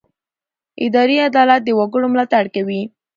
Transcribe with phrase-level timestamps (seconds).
[0.85, 2.81] اداري عدالت د وګړو ملاتړ کوي.